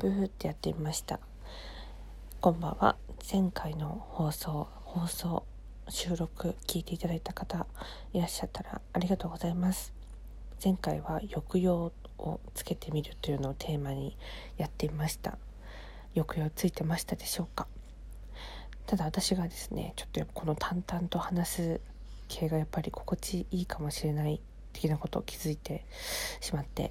[0.00, 1.20] ブーってやってみました。
[2.40, 2.96] こんばんは
[3.30, 5.44] 前回の放送放送
[5.90, 7.66] 収録聞いていただいた方
[8.14, 9.92] いらっしゃったらありがとうございます。
[10.64, 14.16] 前回は抑揚をつけてみるというのをテーマに
[14.56, 15.36] やってみました。
[16.14, 17.66] 抑揚ついてましたでしょうか？
[18.86, 21.80] ただ私がですねちょっとこの淡々と話す
[22.28, 24.40] 系がやっぱり心地いいかもしれない
[24.72, 25.84] 的なことを気づいて
[26.40, 26.90] しまって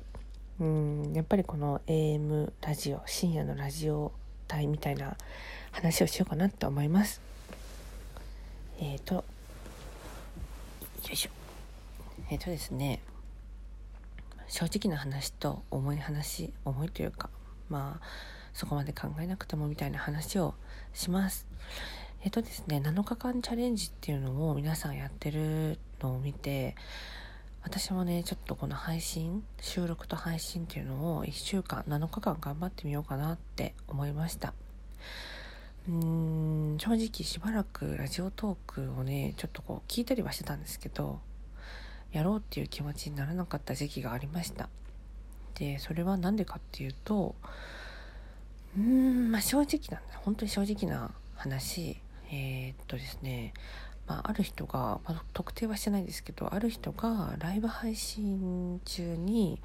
[0.60, 4.12] うんやっぱりこの AM ラジオ深夜のラジオ
[4.54, 5.16] 帯みたいな
[5.72, 7.22] 話をしようかなと思います。
[8.78, 9.24] えっ、ー、とよ
[11.14, 11.30] いしょ。
[12.30, 13.02] えっ、ー、とですね
[14.50, 17.30] 正直な話と重い話重いというか
[17.70, 18.06] まあ
[18.52, 20.56] そこまで考えなくてもみたいな話を
[20.94, 21.48] します。
[22.22, 26.76] えっ、ー、とですね7日間チャレンジっていうのを皆さんやってるのを見て
[27.72, 34.56] 私もねちょっとこの配信収録と配信っていうのを1週間7日間頑張ってみようかなって思いました。
[35.88, 41.20] うーん正直しばらくラジオトークをねちょっとこう聞いたりはしてたんですけど
[42.12, 44.68] やろうっていう気持ちにならなかった時期がありました。
[45.54, 47.36] でそれは何でかっていうと
[48.76, 50.20] うーんまあ正直なんだ。
[50.24, 52.02] 本当に正直な話。
[52.32, 53.54] えー、っとですね
[54.10, 59.62] まあ、ある人が、まあ、特定はしてないですけどある人がライブ配信中に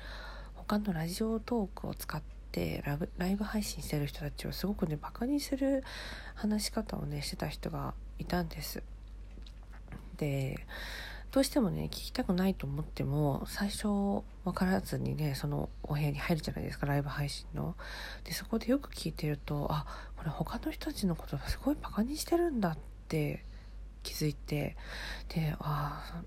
[0.55, 2.21] 他のラジオトークを使っ
[2.53, 5.83] てラブライブ配信してる人たちをすごくねバカにする
[6.35, 8.83] 話し方をねしてた人がいたんです。
[10.19, 10.67] で
[11.33, 13.89] どうしてもね聞きたくないと思っても最初
[14.45, 17.75] 分からずにねそのお部屋に入るじゃないですかライブ配信の。
[18.25, 19.87] でそこでよく聞いてるとあ
[20.19, 22.79] これ他の人たちのことすごいバカにしてるんだっ
[23.09, 23.45] て
[24.05, 24.77] 気づいて
[25.29, 26.23] でああ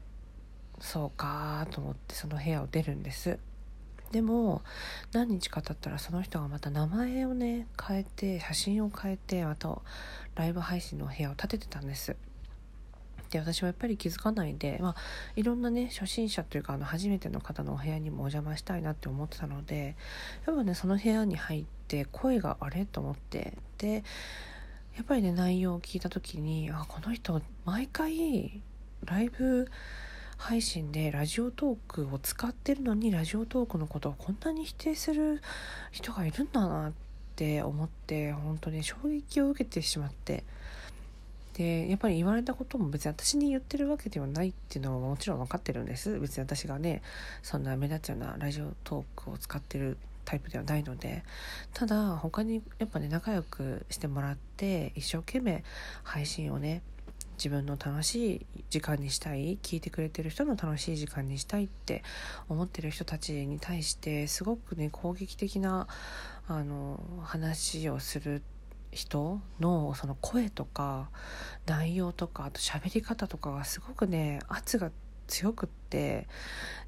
[0.79, 3.39] そうかと思ってその部屋を出るんです。
[4.11, 4.61] でも
[5.11, 9.81] 何日か経ったらその人がまた名前をね変えて写真を変えてまた
[10.35, 12.15] ライブ配信の部屋を建ててたんです。
[13.29, 14.95] で私はやっぱり気づかないで、まあ、
[15.35, 19.97] いろんなね初心者というかあの初めての方のお部屋にもお邪魔したいなって思ってたので
[20.45, 24.03] やっぱねその部屋に入って声があれと思ってで
[24.97, 28.61] やっぱりね内容を聞いた時にあこの人毎回
[29.05, 29.69] ライブ
[30.37, 35.41] 配信でラジオトークを使ってるのにラジオトークのことをこんなに否定する
[35.91, 36.93] 人がいるんだなっ
[37.35, 40.43] て思って本当に衝撃を受けてしまって。
[41.53, 46.19] でやっぱり言われたことも別に私に言ってるわけではないっていうのはもちろん分かってるんです。
[46.19, 47.01] 別に私がね
[47.41, 51.23] そんな目立つようなラジオトークを使ってるタイプではないので
[51.73, 55.63] ただ他にやっぱね仲良くしてもらって一生懸命
[56.03, 56.81] 配信をね
[57.37, 62.03] 自分の楽しい時間にしたい聞いてくれてる人の楽しい時間にしたいって
[62.49, 65.87] 思ってる人たちに対してすごくね攻撃的な
[66.47, 68.43] あの話をする
[68.91, 71.09] 人のその声とか
[71.67, 74.91] 内容とかあと喋り方とかがすごくね圧が
[75.27, 76.27] 強くって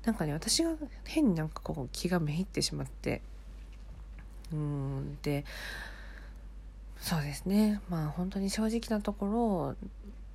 [0.06, 0.72] なんかね私が
[1.06, 3.22] 変になんかこう気がめいってしまって。
[4.52, 5.46] うんで
[7.00, 7.82] そうですね。
[7.90, 9.76] まあ本当に正直なところ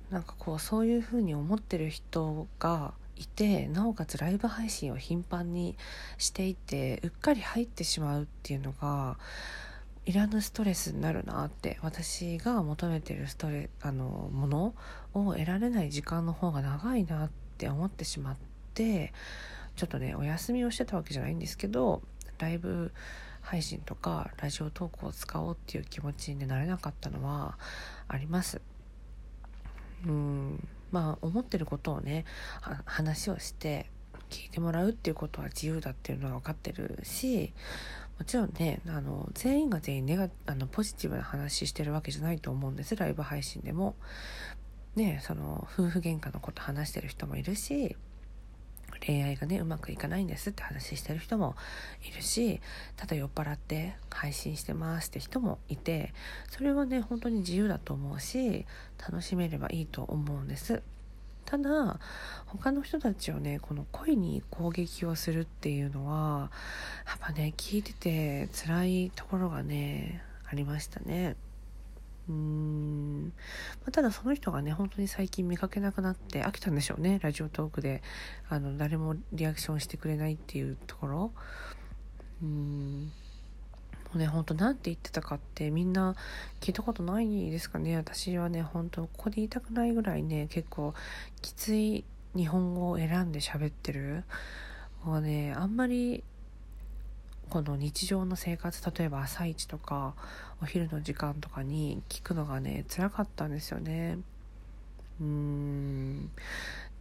[0.09, 5.77] なんかこうそういうふうに思ってる人がいてなおかつライブ配信を頻繁に
[6.17, 9.17] していてうっかり入ってしまうっていうのが
[10.05, 14.75] いらぬストレスになるなって私が求めてるストレあのもの
[15.13, 18.37] を得られない時間の方が長いなってって思ってしまっ
[18.73, 19.13] て
[19.77, 22.01] ちょっとねお休みをしてたわけじゃないんですけど
[22.37, 22.91] ライブ
[23.41, 27.57] 配信とかラジオトークを使おうっていう気持ちになれなかったのは
[28.07, 28.61] あります。
[30.05, 32.25] うんまあ思ってることをね
[32.85, 33.89] 話をして
[34.29, 37.53] 聞いてもらうっていうことは自由だっていうのは分かってるし
[38.19, 43.95] もちろんねあの全員が全員ネガあのポジティブな話してるわけじゃないと思うんですライブ配信でも。
[44.95, 47.95] ねその夫婦喧嘩のこと話してる人もいるし
[49.05, 51.55] 恋愛がねうまくいかないんですって話してる人も
[52.09, 52.61] いるし
[52.95, 56.13] ただ酔っ払って配信してますって人もいて
[56.49, 58.65] それはね本当に自由だと思うし
[58.99, 60.81] 楽しめればいいと思うんです。
[61.45, 61.99] ただ
[62.47, 66.49] 他の人たちをねこの恋に攻撃をするっていうのは
[67.05, 71.35] やっぱね聞いてて辛いところがねありましたね。
[72.27, 73.31] うーん、ま
[73.87, 78.01] あ、ただその人がね本当に最近見かけなくなって飽きたんでしょうねラジオトークで。
[78.49, 81.31] あの誰もリアクションしてくれないっていうところ。
[82.43, 83.11] うん。
[84.05, 86.15] もうね本当なんて言ってたかってみんな
[86.61, 87.97] 聞いたことないですかね。
[87.97, 90.93] 私はね本当ここで言いたくないぐらいね結構
[91.41, 92.05] きつい
[92.35, 94.23] 日本語を選んで喋ってる。
[95.03, 96.23] もうねあんまり
[97.49, 100.13] この日常の生活例えば朝一とか
[100.61, 104.17] お昼の時間とかに聞くのがね辛かったんですよね。
[105.21, 106.43] うーんっ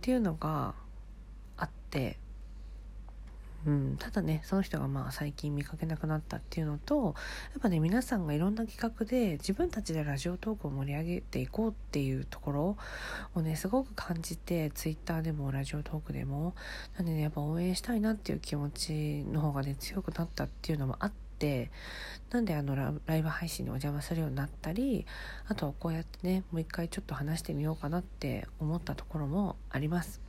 [0.01, 0.75] ていうのが
[1.57, 2.17] あって
[3.67, 7.15] うん、ただねその人がまあ最近見かけなくなったっていうのと
[7.53, 12.77] やっぱね皆さんがいろんな企画で自分たちでラジオトークを盛り上げていこうっていうところ
[13.35, 16.55] をねすごく感じてツイッターでもラジオトークでも
[16.97, 21.71] なんでねやっぱ応援したいなっていう気持ちの方がね強くなったっていうのもあって
[22.31, 22.77] なんであの
[23.07, 25.07] ライブ配信にお邪魔するようになったり
[25.49, 30.24] あとはこうやってねもう一回ちょっと話してみようかなって思ったところもあります。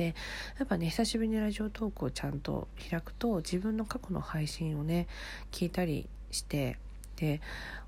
[0.00, 5.06] やっぱね久しぶりにラジオトークをちゃんと開くと自分の過去の配信をね
[5.50, 6.78] 聞いたりして
[7.16, 7.40] で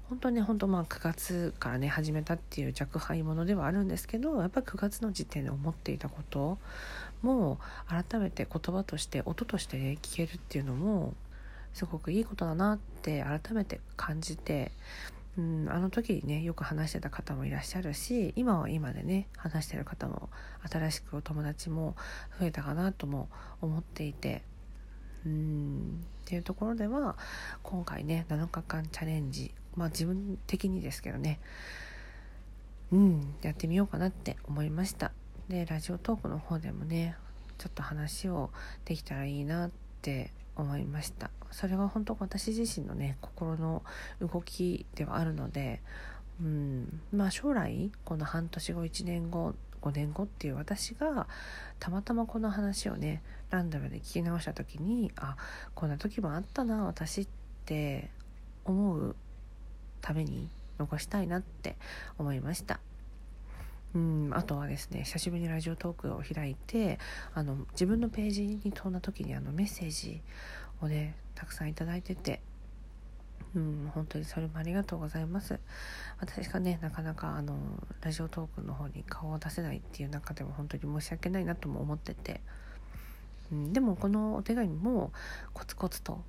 [0.09, 6.59] 本当ね本当まあ9月からね始めたっていう若輩者ではあるんですけどやっぱ9月の時点で思っていたこと
[7.23, 7.59] も
[7.89, 11.15] 改めて言葉として音としてね聞けるっていうのも
[11.73, 14.71] すごくいいことだなって改めて感じて
[15.37, 20.29] うん、あの時にねよく話してた方もいらっしゃるし今は今でね話してる方も
[20.71, 21.97] 新しくお友達も
[22.39, 23.29] 増えたかなとも
[23.61, 24.43] 思っていて
[25.27, 27.17] うんっていうところでは
[27.63, 31.41] 今回ね7日間チャレンジまあ自分的にですけどね
[32.93, 35.13] うんやってみようかなって思いました。
[35.49, 37.17] でラジオトークの方でもね
[37.59, 38.51] ちょっと話を
[38.85, 39.71] できたらいいなっ
[40.01, 43.83] て思いましたそれは本当私自身のね心の
[44.21, 45.81] 動きではあるので
[46.41, 51.27] うんまあ将来この半年後1年後5年後っていう私が
[51.79, 55.37] たまたまこの話をねランダムで聞き直した時にあ
[55.75, 57.27] こんな時もあったな私っ
[57.67, 58.11] て
[58.65, 59.15] 思う
[60.01, 60.49] ために
[60.79, 61.77] 残したいなって
[62.19, 62.81] 思いました。
[63.95, 66.99] うんあとはですね久しぶりにラジオトークを開いて
[67.33, 70.21] あの自分のページに飛んだ時にあのメッセージ
[70.83, 72.41] をねたくさん頂いてて
[73.55, 75.61] うん本当にそれもありがとうございます。
[76.19, 77.57] 私がねなかなかあの
[78.01, 82.41] ラジオトークの方に顔を出せないっていう中でも本当に申し訳ないなとも思ってて、
[83.53, 85.13] うん、でもこのお手紙も
[85.53, 86.25] コツコツと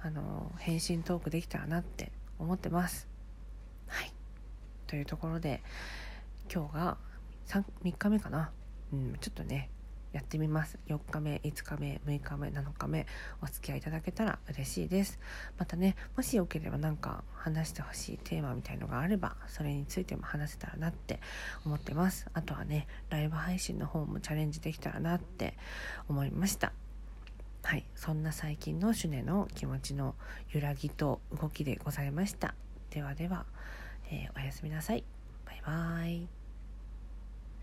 [0.00, 3.08] あの返信トークできたらなって思ってます。
[3.88, 4.12] はい。
[4.86, 5.62] というところで
[6.52, 6.96] 今日が
[7.48, 8.50] 3, 3日目かな、
[8.92, 9.70] うん、ちょっとね
[10.12, 10.78] やってみます。
[10.88, 13.06] 4日目5日目6日目7日目
[13.42, 15.18] お付き合いいただけたら嬉しいです。
[15.58, 21.20] またねもしよければ何か話してほしいテーマみたいのがあればそれについても話せたらなって
[21.66, 22.26] 思ってます。
[22.32, 25.54] あとはねライブ配信の方もチャレンジできたらなって
[26.08, 26.72] 思いました。
[27.62, 30.14] はいそんな最近のシュネの気持ちの
[30.52, 32.54] 揺らぎと動きでございました。
[32.90, 33.44] ではでは、
[34.10, 35.04] えー、おやすみなさい。
[35.44, 36.37] バイバーイ。